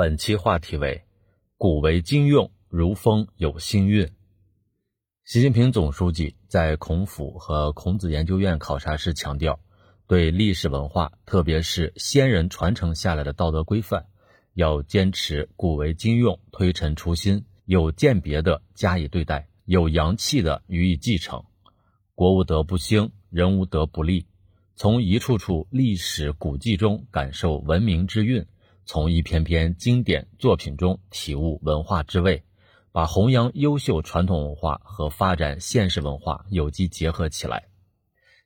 [0.00, 1.04] 本期话题为
[1.58, 4.10] “古为今用，如风有新韵”。
[5.24, 9.60] 习近平总书记在孔府和孔子研究院考察时强调，
[10.06, 14.06] 对历史文化，特别是先人传承下来的道德规范，
[14.54, 21.44] 要坚持“古为今用”，推陈出新，有鉴别的加以对待，有阳气的予以继承。
[22.14, 24.24] 国无德不兴，人无德不立。
[24.76, 28.46] 从一处处历史古迹中感受文明之韵，
[28.84, 32.42] 从一篇篇经典作品中体悟文化之味，
[32.92, 37.68] 把弘扬优秀传统文化和发展现实文化有机结合起来，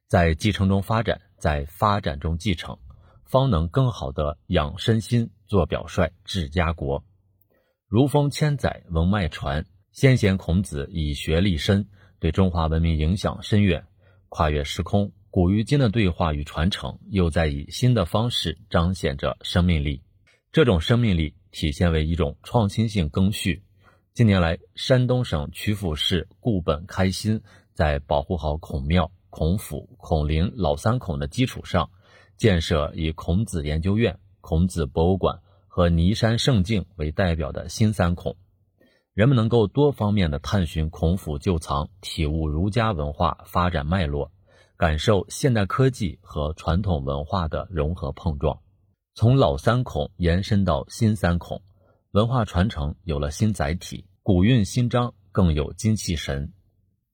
[0.06, 2.78] 在继承中发展，在发展中继承，
[3.24, 7.02] 方能更好的养身心、做表率、治家国。
[7.88, 11.88] 如风千载，文脉传，先贤孔子以学立身，
[12.19, 13.86] 对中华文明影响深远，
[14.28, 15.10] 跨越时空。
[15.30, 20.03] 古与今的对话与传承，又在以新的方式彰显着生命力。
[20.54, 23.64] 这种生命力体现为一种创新性更续。
[24.12, 31.91] 近年来，山东省曲阜市固本开新，在保护好孔庙、孔府、孔林老三孔的基础上，
[32.36, 38.36] 建设以孔子研究院、孔子博物馆和尼山圣境为代表的新三孔。
[39.12, 44.30] 人们能够多方面的探寻孔府旧藏，体悟儒家文化发展脉络。
[44.77, 48.60] 感受现代科技和传统文化的融合碰撞，
[49.16, 51.62] 从老三孔延伸到新三孔，
[52.10, 56.52] 文化传承有了新载体，古韵新章更有精气神。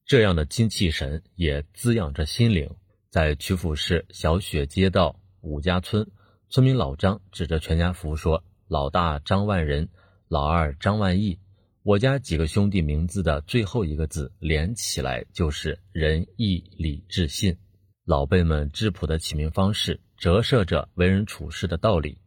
[0.06, 2.70] 这样的精气神也滋养着心灵。
[3.10, 6.10] 在曲阜市小雪街道武家村，
[6.48, 9.86] 村民老张指着全家福说：“老大张万仁，
[10.26, 11.38] 老二张万义。”
[11.84, 17.58] 我家几个兄弟名字的最后一个字连起来就是仁义礼智信。
[18.06, 22.18] 老辈们质朴的起名方式，折射着为人处事的道理。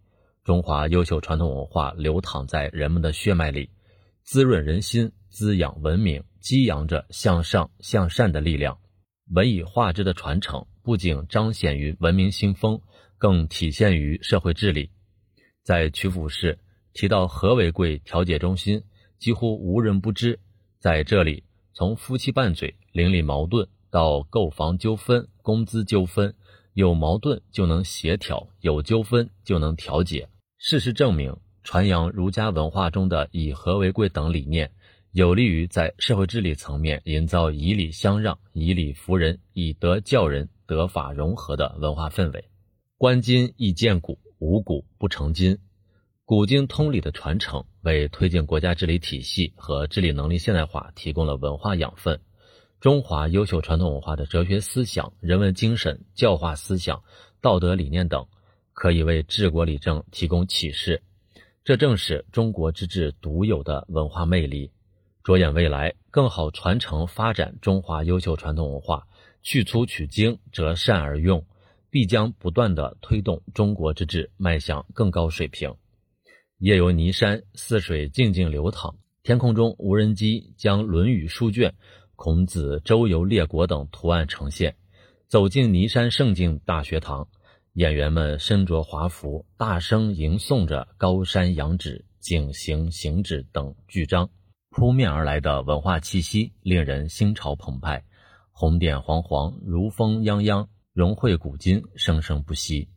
[0.44, 3.70] 中华优秀传统文化流淌在人们的血脉里，
[4.24, 8.76] 滋润人心，滋养文明，激扬着向上向善的力量。
[9.36, 12.82] 文以化之的传承，不仅彰显于文明新风，
[13.20, 14.90] 更体现于社会治理。
[15.62, 16.58] 在曲阜市
[16.94, 18.84] 提到和为贵调解中心。
[19.20, 20.38] 几乎无人不知，
[20.80, 26.36] 在这里，从夫妻拌嘴、邻里矛盾到购房纠纷、工资纠纷，
[26.74, 30.28] 有矛盾就能协调，有纠纷就能调解。
[30.58, 34.72] 事实证明，传扬儒家文化中的以和为贵等理念，
[35.12, 42.46] 有利于在社会治理层面营造以礼相让、以礼服人、以德教人、德法融合的文化氛围。
[42.98, 45.60] 观今亦见古，无古不成今。
[46.26, 52.20] 古今通理的传承，为推进国家治理体系和治理能力现代化提供了文化养分。
[52.84, 57.02] 中华优秀传统文化的哲学思想、人文精神、教化思想、
[57.40, 58.28] 道德理念等，
[58.74, 61.02] 可以为治国理政提供启示。
[61.64, 64.70] 这正是中国之治独有的文化魅力。
[65.24, 69.08] 着眼未来，更好传承发展中华优秀传统文化，
[69.42, 71.46] 去粗取精，择善而用，
[71.90, 75.74] 必将不断的推动中国之治迈向更高水平。
[76.58, 78.98] 夜游尼山，似水静静流淌。
[79.24, 81.74] 天空中，无人机将《论语》书卷、
[82.16, 84.76] 孔子周游列国等图案呈现。
[85.28, 87.28] 走进尼山圣境大学堂，
[87.74, 94.30] 演员们身着华服，大声吟诵着“高山仰止，景行行止”等句章。
[94.70, 98.04] 扑面而来的文化气息令人心潮澎湃，
[98.52, 102.88] 红点黄黄，如风泱泱，融汇古今，生生不息。